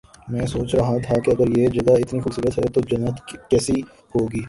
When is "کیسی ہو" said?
3.49-4.25